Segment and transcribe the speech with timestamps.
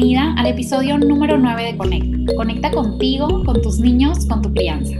[0.00, 2.34] bienvenida al episodio número 9 de Conecta.
[2.34, 4.94] Conecta contigo, con tus niños, con tu crianza.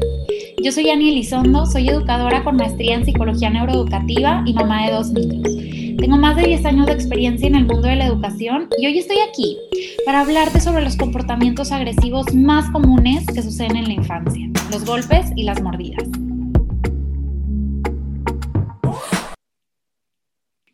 [0.62, 5.10] Yo soy Ani Elizondo, soy educadora con maestría en psicología neuroeducativa y mamá de dos
[5.10, 5.96] niños.
[5.96, 8.98] Tengo más de 10 años de experiencia en el mundo de la educación y hoy
[8.98, 9.56] estoy aquí
[10.04, 15.32] para hablarte sobre los comportamientos agresivos más comunes que suceden en la infancia, los golpes
[15.34, 16.04] y las mordidas.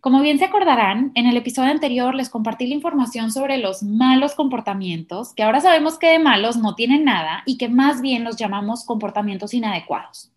[0.07, 4.37] Como bien se acordarán, en el episodio anterior les compartí la información sobre los malos
[4.37, 8.37] comportamientos, que ahora sabemos que de malos no tienen nada y que más bien los
[8.37, 10.30] llamamos comportamientos inadecuados.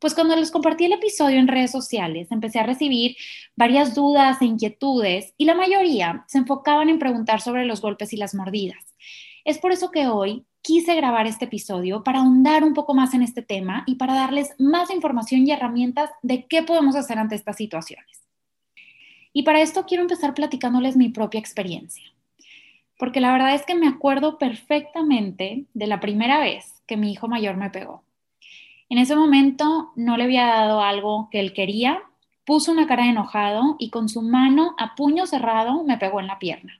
[0.00, 3.16] Pues cuando les compartí el episodio en redes sociales, empecé a recibir
[3.56, 8.18] varias dudas e inquietudes y la mayoría se enfocaban en preguntar sobre los golpes y
[8.18, 8.94] las mordidas.
[9.46, 13.22] Es por eso que hoy quise grabar este episodio para ahondar un poco más en
[13.22, 17.56] este tema y para darles más información y herramientas de qué podemos hacer ante estas
[17.56, 18.19] situaciones.
[19.32, 22.04] Y para esto quiero empezar platicándoles mi propia experiencia,
[22.98, 27.28] porque la verdad es que me acuerdo perfectamente de la primera vez que mi hijo
[27.28, 28.02] mayor me pegó.
[28.88, 32.02] En ese momento no le había dado algo que él quería,
[32.44, 36.26] puso una cara de enojado y con su mano a puño cerrado me pegó en
[36.26, 36.79] la pierna.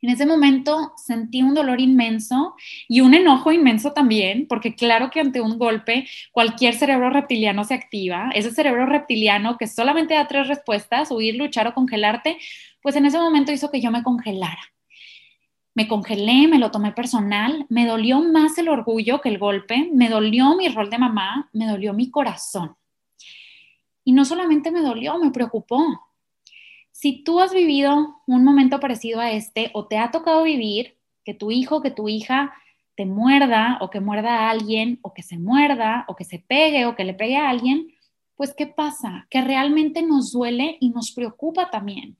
[0.00, 2.54] En ese momento sentí un dolor inmenso
[2.86, 7.74] y un enojo inmenso también, porque claro que ante un golpe cualquier cerebro reptiliano se
[7.74, 8.30] activa.
[8.32, 12.38] Ese cerebro reptiliano que solamente da tres respuestas, huir, luchar o congelarte,
[12.80, 14.72] pues en ese momento hizo que yo me congelara.
[15.74, 20.08] Me congelé, me lo tomé personal, me dolió más el orgullo que el golpe, me
[20.08, 22.76] dolió mi rol de mamá, me dolió mi corazón.
[24.04, 26.07] Y no solamente me dolió, me preocupó,
[27.00, 31.32] si tú has vivido un momento parecido a este o te ha tocado vivir que
[31.32, 32.52] tu hijo, que tu hija
[32.96, 36.86] te muerda o que muerda a alguien o que se muerda o que se pegue
[36.86, 37.86] o que le pegue a alguien,
[38.34, 39.28] pues ¿qué pasa?
[39.30, 42.16] Que realmente nos duele y nos preocupa también.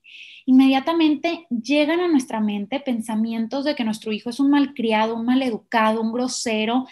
[0.47, 6.01] Inmediatamente llegan a nuestra mente pensamientos de que nuestro hijo es un malcriado, un maleducado,
[6.01, 6.87] un grosero,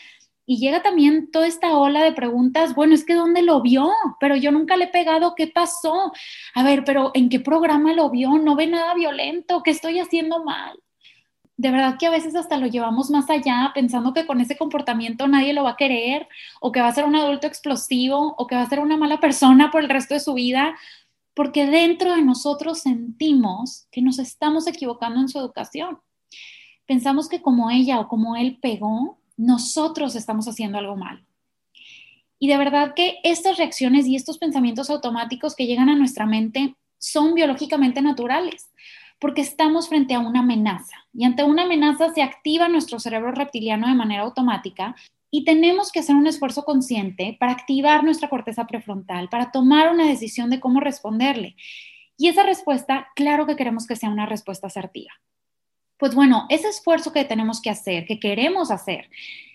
[0.47, 3.91] y llega también toda esta ola de preguntas, bueno, es que ¿dónde lo vio?
[4.21, 6.13] Pero yo nunca le he pegado, ¿qué pasó?
[6.55, 8.39] A ver, pero ¿en qué programa lo vio?
[8.39, 10.79] No ve nada violento, ¿qué estoy haciendo mal?
[11.57, 15.27] De verdad que a veces hasta lo llevamos más allá pensando que con ese comportamiento
[15.27, 16.29] nadie lo va a querer
[16.61, 19.19] o que va a ser un adulto explosivo o que va a ser una mala
[19.19, 20.77] persona por el resto de su vida,
[21.35, 25.99] porque dentro de nosotros sentimos que nos estamos equivocando en su educación.
[26.87, 31.25] Pensamos que como ella o como él pegó, nosotros estamos haciendo algo mal.
[32.39, 36.75] Y de verdad que estas reacciones y estos pensamientos automáticos que llegan a nuestra mente
[36.99, 38.71] son biológicamente naturales,
[39.19, 40.97] porque estamos frente a una amenaza.
[41.15, 44.95] Y ante una amenaza se activa nuestro cerebro reptiliano de manera automática
[45.31, 50.07] y tenemos que hacer un esfuerzo consciente para activar nuestra corteza prefrontal, para tomar una
[50.07, 51.57] decisión de cómo responderle.
[52.19, 55.13] Y esa respuesta, claro que queremos que sea una respuesta asertiva.
[55.99, 59.09] Pues bueno, ese esfuerzo que tenemos que hacer, que queremos hacer,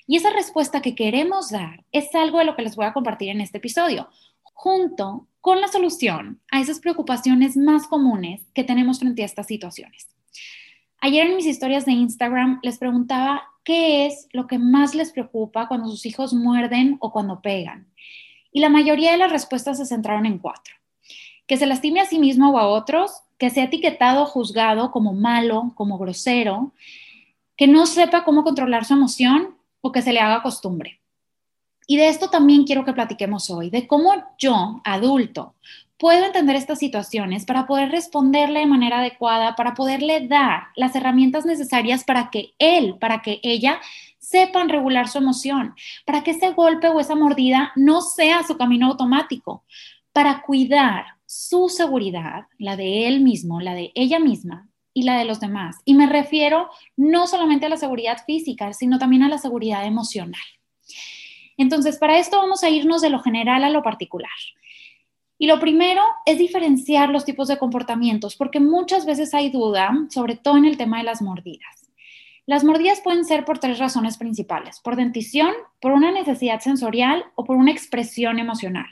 [0.07, 3.29] y esa respuesta que queremos dar es algo de lo que les voy a compartir
[3.29, 4.09] en este episodio,
[4.43, 10.07] junto con la solución a esas preocupaciones más comunes que tenemos frente a estas situaciones.
[10.99, 15.67] Ayer en mis historias de Instagram les preguntaba qué es lo que más les preocupa
[15.67, 17.87] cuando sus hijos muerden o cuando pegan.
[18.51, 20.75] Y la mayoría de las respuestas se centraron en cuatro.
[21.47, 25.71] Que se lastime a sí mismo o a otros, que sea etiquetado juzgado como malo,
[25.73, 26.73] como grosero,
[27.57, 30.99] que no sepa cómo controlar su emoción o que se le haga costumbre.
[31.87, 35.55] Y de esto también quiero que platiquemos hoy, de cómo yo, adulto,
[35.97, 41.43] puedo entender estas situaciones para poder responderle de manera adecuada, para poderle dar las herramientas
[41.43, 43.81] necesarias para que él, para que ella
[44.19, 45.73] sepan regular su emoción,
[46.05, 49.63] para que ese golpe o esa mordida no sea su camino automático,
[50.13, 55.25] para cuidar su seguridad, la de él mismo, la de ella misma y la de
[55.25, 55.77] los demás.
[55.85, 60.41] Y me refiero no solamente a la seguridad física, sino también a la seguridad emocional.
[61.57, 64.29] Entonces, para esto vamos a irnos de lo general a lo particular.
[65.37, 70.35] Y lo primero es diferenciar los tipos de comportamientos, porque muchas veces hay duda, sobre
[70.35, 71.89] todo en el tema de las mordidas.
[72.45, 77.43] Las mordidas pueden ser por tres razones principales, por dentición, por una necesidad sensorial o
[77.43, 78.85] por una expresión emocional.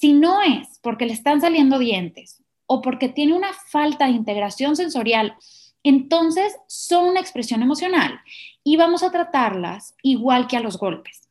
[0.00, 4.74] Si no es porque le están saliendo dientes o porque tiene una falta de integración
[4.74, 5.36] sensorial,
[5.82, 8.18] entonces son una expresión emocional
[8.64, 11.28] y vamos a tratarlas igual que a los golpes.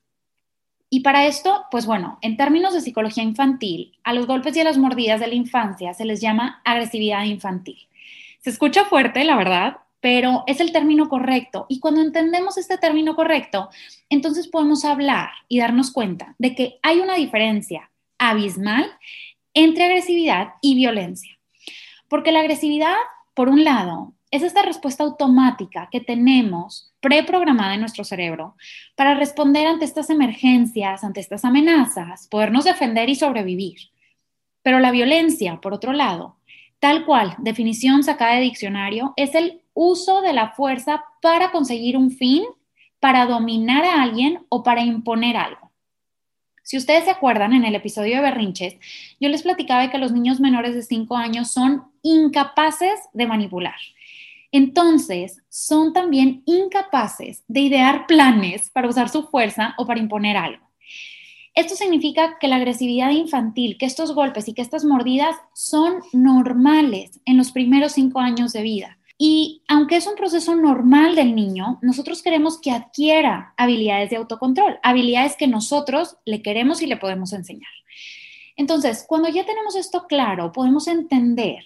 [0.87, 4.65] Y para esto, pues bueno, en términos de psicología infantil, a los golpes y a
[4.65, 7.87] las mordidas de la infancia se les llama agresividad infantil.
[8.41, 11.65] Se escucha fuerte, la verdad, pero es el término correcto.
[11.69, 13.69] Y cuando entendemos este término correcto,
[14.11, 17.89] entonces podemos hablar y darnos cuenta de que hay una diferencia
[18.19, 18.85] abismal
[19.53, 21.37] entre agresividad y violencia.
[22.07, 22.95] Porque la agresividad,
[23.33, 28.55] por un lado, es esta respuesta automática que tenemos preprogramada en nuestro cerebro
[28.95, 33.77] para responder ante estas emergencias, ante estas amenazas, podernos defender y sobrevivir.
[34.61, 36.37] Pero la violencia, por otro lado,
[36.79, 42.11] tal cual, definición sacada de diccionario, es el uso de la fuerza para conseguir un
[42.11, 42.43] fin,
[42.99, 45.68] para dominar a alguien o para imponer algo.
[46.69, 48.77] Si ustedes se acuerdan, en el episodio de Berrinches,
[49.19, 53.73] yo les platicaba que los niños menores de 5 años son incapaces de manipular.
[54.51, 60.63] Entonces, son también incapaces de idear planes para usar su fuerza o para imponer algo.
[61.55, 67.19] Esto significa que la agresividad infantil, que estos golpes y que estas mordidas son normales
[67.25, 68.98] en los primeros cinco años de vida.
[69.21, 74.79] Y aunque es un proceso normal del niño, nosotros queremos que adquiera habilidades de autocontrol,
[74.81, 77.69] habilidades que nosotros le queremos y le podemos enseñar.
[78.55, 81.65] Entonces, cuando ya tenemos esto claro, podemos entender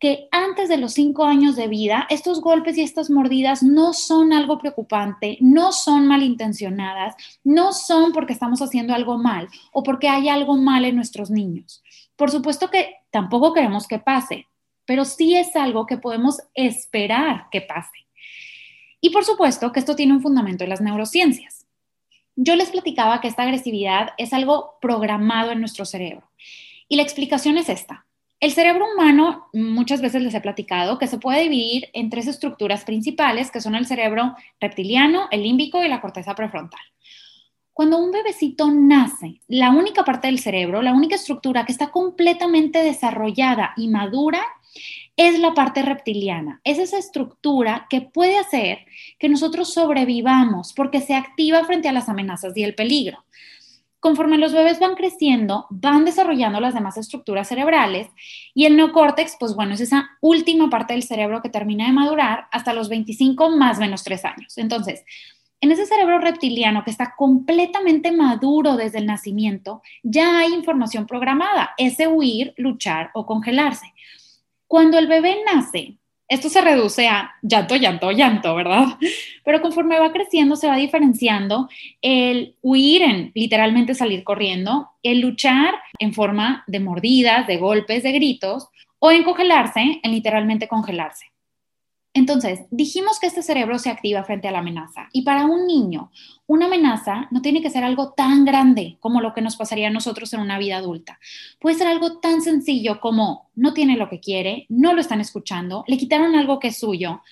[0.00, 4.32] que antes de los cinco años de vida, estos golpes y estas mordidas no son
[4.32, 10.28] algo preocupante, no son malintencionadas, no son porque estamos haciendo algo mal o porque hay
[10.28, 11.80] algo mal en nuestros niños.
[12.16, 14.47] Por supuesto que tampoco queremos que pase,
[14.88, 18.06] pero sí es algo que podemos esperar que pase.
[19.02, 21.66] Y por supuesto que esto tiene un fundamento en las neurociencias.
[22.36, 26.30] Yo les platicaba que esta agresividad es algo programado en nuestro cerebro.
[26.88, 28.06] Y la explicación es esta.
[28.40, 32.84] El cerebro humano, muchas veces les he platicado, que se puede dividir en tres estructuras
[32.84, 36.80] principales, que son el cerebro reptiliano, el límbico y la corteza prefrontal.
[37.74, 42.82] Cuando un bebecito nace, la única parte del cerebro, la única estructura que está completamente
[42.82, 44.42] desarrollada y madura
[45.16, 46.60] es la parte reptiliana.
[46.64, 48.80] Es esa estructura que puede hacer
[49.18, 53.24] que nosotros sobrevivamos porque se activa frente a las amenazas y el peligro
[54.00, 58.08] conforme los bebés van creciendo, van desarrollando las demás estructuras cerebrales
[58.54, 62.46] y el neocórtex, pues bueno, es esa última parte del cerebro que termina de madurar
[62.52, 64.58] hasta los 25 más menos 3 años.
[64.58, 65.04] Entonces,
[65.60, 71.70] en ese cerebro reptiliano que está completamente maduro desde el nacimiento, ya hay información programada,
[71.78, 73.92] ese huir, luchar o congelarse.
[74.68, 75.96] Cuando el bebé nace,
[76.28, 78.98] esto se reduce a llanto, llanto, llanto, ¿verdad?
[79.44, 81.70] Pero conforme va creciendo se va diferenciando
[82.02, 88.12] el huir en literalmente salir corriendo, el luchar en forma de mordidas, de golpes, de
[88.12, 88.68] gritos,
[88.98, 91.26] o en congelarse, en literalmente congelarse.
[92.14, 96.10] Entonces, dijimos que este cerebro se activa frente a la amenaza y para un niño,
[96.46, 99.92] una amenaza no tiene que ser algo tan grande como lo que nos pasaría a
[99.92, 101.20] nosotros en una vida adulta.
[101.60, 105.84] Puede ser algo tan sencillo como no tiene lo que quiere, no lo están escuchando,
[105.86, 107.22] le quitaron algo que es suyo.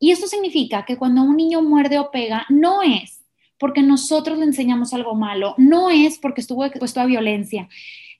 [0.00, 3.18] Y esto significa que cuando un niño muerde o pega, no es
[3.58, 7.68] porque nosotros le enseñamos algo malo, no es porque estuvo expuesto a violencia,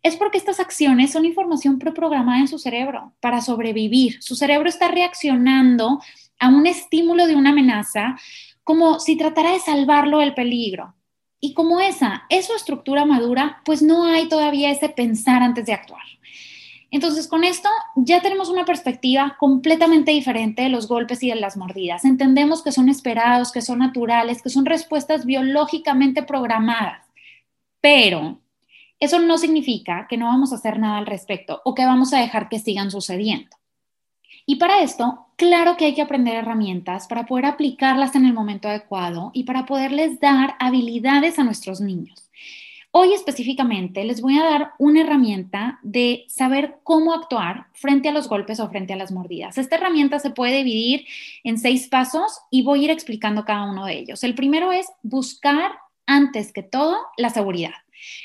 [0.03, 4.23] es porque estas acciones son información preprogramada en su cerebro para sobrevivir.
[4.23, 6.01] Su cerebro está reaccionando
[6.39, 8.17] a un estímulo de una amenaza
[8.65, 10.95] como si tratara de salvarlo del peligro.
[11.41, 15.73] Y como esa es su estructura madura, pues no hay todavía ese pensar antes de
[15.73, 16.03] actuar.
[16.91, 21.57] Entonces, con esto ya tenemos una perspectiva completamente diferente de los golpes y de las
[21.57, 22.05] mordidas.
[22.05, 27.07] Entendemos que son esperados, que son naturales, que son respuestas biológicamente programadas.
[27.81, 28.41] Pero
[29.01, 32.19] eso no significa que no vamos a hacer nada al respecto o que vamos a
[32.19, 33.57] dejar que sigan sucediendo.
[34.51, 38.69] Y para esto, claro que hay que aprender herramientas para poder aplicarlas en el momento
[38.69, 42.29] adecuado y para poderles dar habilidades a nuestros niños.
[42.91, 48.29] Hoy específicamente les voy a dar una herramienta de saber cómo actuar frente a los
[48.29, 49.59] golpes o frente a las mordidas.
[49.59, 51.05] Esta herramienta se puede dividir
[51.45, 54.25] en seis pasos y voy a ir explicando cada uno de ellos.
[54.25, 55.73] El primero es buscar
[56.07, 57.75] antes que todo la seguridad.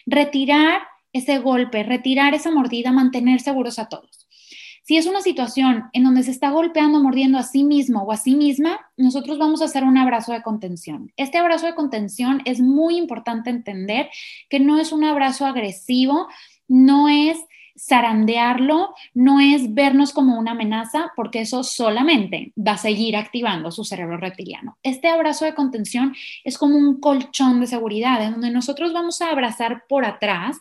[0.05, 4.27] Retirar ese golpe, retirar esa mordida, mantener seguros a todos.
[4.85, 8.17] Si es una situación en donde se está golpeando, mordiendo a sí mismo o a
[8.17, 11.13] sí misma, nosotros vamos a hacer un abrazo de contención.
[11.15, 14.09] Este abrazo de contención es muy importante entender
[14.49, 16.27] que no es un abrazo agresivo,
[16.67, 17.37] no es
[17.77, 23.83] zarandearlo, no es vernos como una amenaza, porque eso solamente va a seguir activando su
[23.83, 24.77] cerebro reptiliano.
[24.83, 29.29] Este abrazo de contención es como un colchón de seguridad, en donde nosotros vamos a
[29.29, 30.59] abrazar por atrás,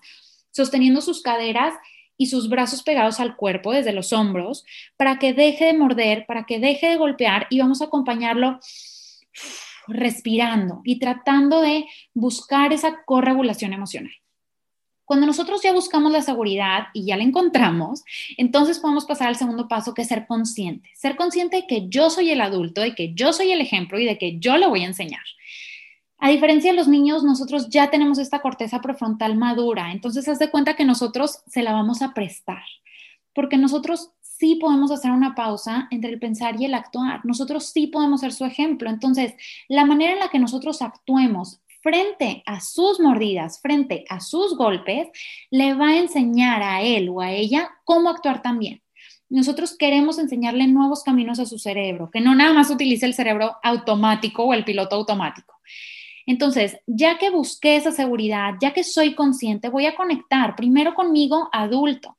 [0.50, 1.75] sosteniendo sus caderas
[2.16, 4.64] y sus brazos pegados al cuerpo desde los hombros,
[4.97, 8.59] para que deje de morder, para que deje de golpear y vamos a acompañarlo
[9.88, 14.12] respirando y tratando de buscar esa corregulación emocional.
[15.04, 18.02] Cuando nosotros ya buscamos la seguridad y ya la encontramos,
[18.37, 20.90] entonces podemos pasar al segundo paso, que es ser consciente.
[20.94, 24.04] Ser consciente de que yo soy el adulto, de que yo soy el ejemplo y
[24.04, 25.25] de que yo le voy a enseñar.
[26.18, 30.50] A diferencia de los niños, nosotros ya tenemos esta corteza prefrontal madura, entonces haz de
[30.50, 32.62] cuenta que nosotros se la vamos a prestar,
[33.35, 37.25] porque nosotros sí podemos hacer una pausa entre el pensar y el actuar.
[37.25, 38.90] Nosotros sí podemos ser su ejemplo.
[38.90, 39.35] Entonces,
[39.68, 45.09] la manera en la que nosotros actuemos frente a sus mordidas, frente a sus golpes,
[45.51, 48.83] le va a enseñar a él o a ella cómo actuar también.
[49.29, 53.57] Nosotros queremos enseñarle nuevos caminos a su cerebro, que no nada más utilice el cerebro
[53.62, 55.61] automático o el piloto automático.
[56.27, 61.49] Entonces, ya que busqué esa seguridad, ya que soy consciente, voy a conectar primero conmigo
[61.53, 62.17] adulto,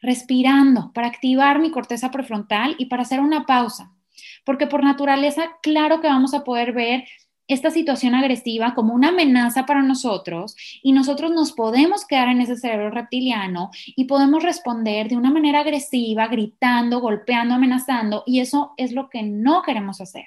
[0.00, 3.92] respirando para activar mi corteza prefrontal y para hacer una pausa.
[4.44, 7.04] Porque por naturaleza, claro que vamos a poder ver
[7.48, 12.56] esta situación agresiva como una amenaza para nosotros y nosotros nos podemos quedar en ese
[12.56, 18.92] cerebro reptiliano y podemos responder de una manera agresiva, gritando, golpeando, amenazando y eso es
[18.92, 20.26] lo que no queremos hacer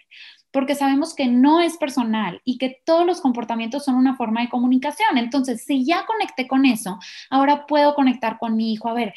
[0.56, 4.48] porque sabemos que no es personal y que todos los comportamientos son una forma de
[4.48, 5.18] comunicación.
[5.18, 6.98] Entonces, si ya conecté con eso,
[7.30, 9.14] ahora puedo conectar con mi hijo a ver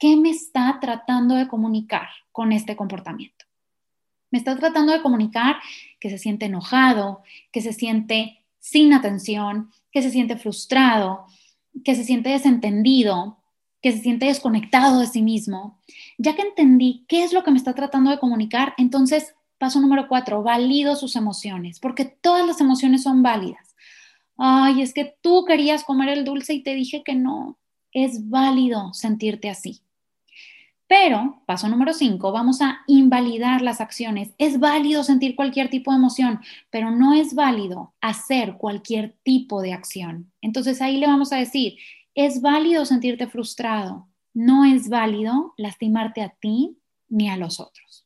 [0.00, 3.44] qué me está tratando de comunicar con este comportamiento.
[4.32, 5.58] Me está tratando de comunicar
[6.00, 11.26] que se siente enojado, que se siente sin atención, que se siente frustrado,
[11.84, 13.38] que se siente desentendido,
[13.82, 15.78] que se siente desconectado de sí mismo.
[16.18, 20.08] Ya que entendí qué es lo que me está tratando de comunicar, entonces Paso número
[20.08, 23.76] cuatro, valido sus emociones, porque todas las emociones son válidas.
[24.38, 27.58] Ay, es que tú querías comer el dulce y te dije que no.
[27.92, 29.82] Es válido sentirte así.
[30.90, 34.34] Pero, paso número cinco, vamos a invalidar las acciones.
[34.38, 39.72] Es válido sentir cualquier tipo de emoción, pero no es válido hacer cualquier tipo de
[39.72, 40.32] acción.
[40.40, 41.76] Entonces ahí le vamos a decir,
[42.16, 46.76] es válido sentirte frustrado, no es válido lastimarte a ti
[47.08, 48.04] ni a los otros.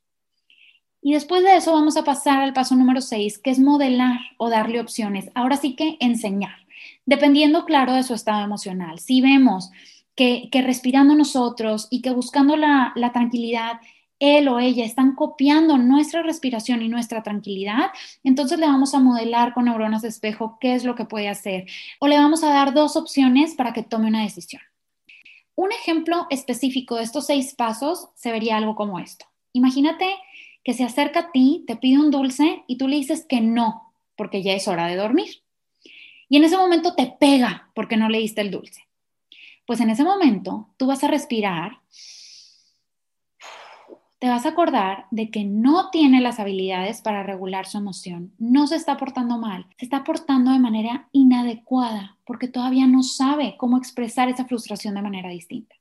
[1.00, 4.50] Y después de eso vamos a pasar al paso número 6, que es modelar o
[4.50, 5.30] darle opciones.
[5.34, 6.66] Ahora sí que enseñar,
[7.06, 8.98] dependiendo, claro, de su estado emocional.
[8.98, 9.70] Si vemos
[10.14, 13.80] que, respirando nosotros y que buscando la, la tranquilidad,
[14.20, 17.90] él o ella están copiando nuestra respiración y nuestra tranquilidad,
[18.22, 21.66] entonces le vamos a modelar con neuronas de espejo qué es lo que puede hacer.
[21.98, 24.62] O le vamos a dar dos opciones para que tome una decisión.
[25.56, 29.26] Un ejemplo específico de estos seis pasos se vería algo como esto.
[29.52, 30.16] Imagínate
[30.64, 33.92] que se acerca a ti, te pide un dulce y tú le dices que no,
[34.16, 35.42] porque ya es hora de dormir.
[36.28, 38.83] Y en ese momento te pega porque no le diste el dulce.
[39.66, 41.80] Pues en ese momento tú vas a respirar,
[44.18, 48.66] te vas a acordar de que no tiene las habilidades para regular su emoción, no
[48.66, 53.76] se está portando mal, se está portando de manera inadecuada porque todavía no sabe cómo
[53.76, 55.74] expresar esa frustración de manera distinta.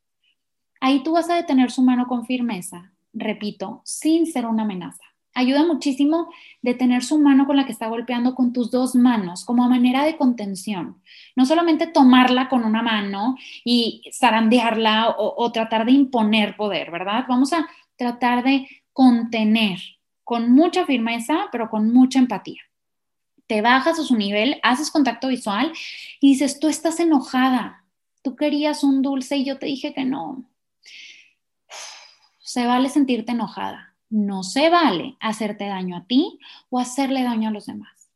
[0.81, 5.03] Ahí tú vas a detener su mano con firmeza repito, sin ser una amenaza.
[5.33, 9.67] Ayuda muchísimo detener su mano con la que está golpeando con tus dos manos como
[9.67, 11.01] manera de contención.
[11.35, 17.25] No solamente tomarla con una mano y zarandearla o, o tratar de imponer poder, ¿verdad?
[17.27, 19.79] Vamos a tratar de contener
[20.23, 22.61] con mucha firmeza, pero con mucha empatía.
[23.47, 25.73] Te bajas a su nivel, haces contacto visual
[26.19, 27.85] y dices, tú estás enojada,
[28.21, 30.49] tú querías un dulce y yo te dije que no
[32.53, 36.39] se vale sentirte enojada, no se vale hacerte daño a ti
[36.69, 38.09] o hacerle daño a los demás.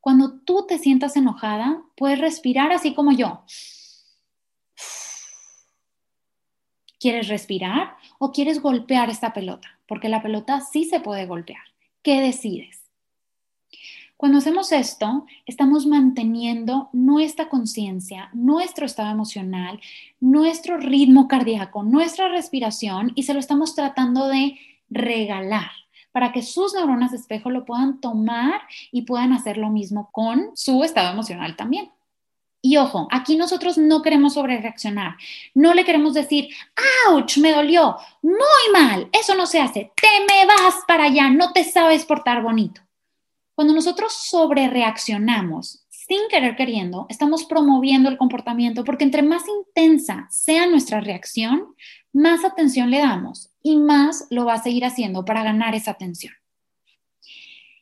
[0.00, 3.42] Cuando tú te sientas enojada, puedes respirar así como yo.
[7.00, 9.80] ¿Quieres respirar o quieres golpear esta pelota?
[9.88, 11.62] Porque la pelota sí se puede golpear.
[12.02, 12.84] ¿Qué decides?
[14.16, 19.80] Cuando hacemos esto, estamos manteniendo nuestra conciencia, nuestro estado emocional,
[20.20, 24.58] nuestro ritmo cardíaco, nuestra respiración y se lo estamos tratando de
[24.90, 25.70] regalar
[26.12, 30.50] para que sus neuronas de espejo lo puedan tomar y puedan hacer lo mismo con
[30.54, 31.92] su estado emocional también.
[32.60, 35.16] Y ojo, aquí nosotros no queremos sobrereaccionar.
[35.54, 36.48] No le queremos decir,
[37.08, 37.38] ¡ouch!
[37.38, 37.96] Me dolió.
[38.20, 39.08] Muy mal.
[39.12, 39.92] Eso no se hace.
[39.94, 41.30] Te me vas para allá.
[41.30, 42.80] No te sabes portar bonito.
[43.54, 50.26] Cuando nosotros sobre reaccionamos sin querer queriendo, estamos promoviendo el comportamiento porque entre más intensa
[50.30, 51.74] sea nuestra reacción,
[52.18, 56.34] más atención le damos y más lo va a seguir haciendo para ganar esa atención.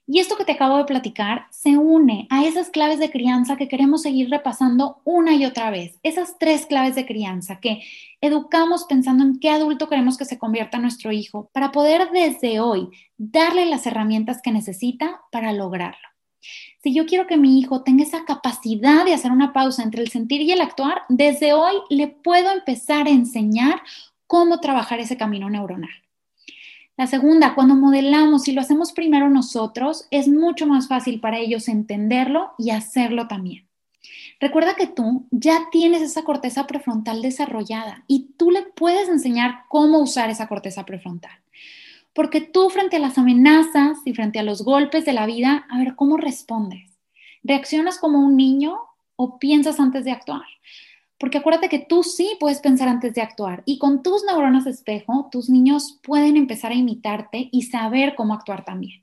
[0.07, 3.67] Y esto que te acabo de platicar se une a esas claves de crianza que
[3.67, 5.99] queremos seguir repasando una y otra vez.
[6.05, 7.83] Esas tres claves de crianza que
[8.21, 12.91] educamos pensando en qué adulto queremos que se convierta nuestro hijo para poder desde hoy
[13.17, 16.09] darle las herramientas que necesita para lograrlo.
[16.83, 20.11] Si yo quiero que mi hijo tenga esa capacidad de hacer una pausa entre el
[20.11, 23.83] sentir y el actuar, desde hoy le puedo empezar a enseñar
[24.27, 25.91] cómo trabajar ese camino neuronal.
[26.97, 31.69] La segunda, cuando modelamos y lo hacemos primero nosotros, es mucho más fácil para ellos
[31.69, 33.67] entenderlo y hacerlo también.
[34.41, 39.99] Recuerda que tú ya tienes esa corteza prefrontal desarrollada y tú le puedes enseñar cómo
[39.99, 41.39] usar esa corteza prefrontal.
[42.15, 45.79] Porque tú frente a las amenazas y frente a los golpes de la vida, a
[45.79, 46.99] ver cómo respondes.
[47.43, 48.79] ¿Reaccionas como un niño
[49.17, 50.47] o piensas antes de actuar?
[51.19, 54.71] Porque acuérdate que tú sí puedes pensar antes de actuar y con tus neuronas de
[54.71, 59.03] espejo, tus niños pueden empezar a imitarte y saber cómo actuar también.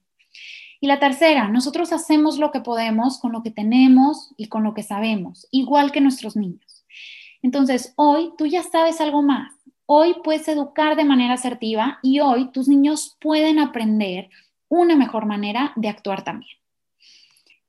[0.80, 4.74] Y la tercera, nosotros hacemos lo que podemos con lo que tenemos y con lo
[4.74, 6.86] que sabemos, igual que nuestros niños.
[7.42, 9.54] Entonces, hoy tú ya sabes algo más.
[9.86, 14.30] Hoy puedes educar de manera asertiva y hoy tus niños pueden aprender
[14.70, 16.58] una mejor manera de actuar también.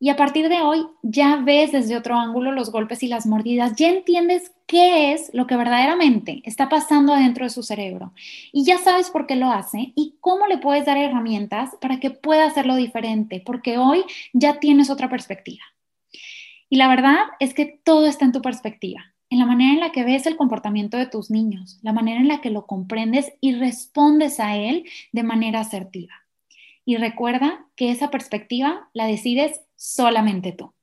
[0.05, 3.75] Y a partir de hoy ya ves desde otro ángulo los golpes y las mordidas,
[3.75, 8.13] ya entiendes qué es lo que verdaderamente está pasando adentro de su cerebro
[8.53, 12.11] y ya sabes por qué lo hace y cómo le puedes dar herramientas para que
[12.11, 15.63] pueda hacerlo diferente, porque hoy ya tienes otra perspectiva.
[16.69, 19.91] Y la verdad es que todo está en tu perspectiva, en la manera en la
[19.91, 23.55] que ves el comportamiento de tus niños, la manera en la que lo comprendes y
[23.55, 26.13] respondes a él de manera asertiva.
[26.85, 30.75] Y recuerda que esa perspectiva la decides solamente tú.